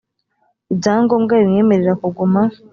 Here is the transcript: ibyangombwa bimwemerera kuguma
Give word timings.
ibyangombwa 0.73 1.33
bimwemerera 1.41 1.93
kuguma 2.01 2.41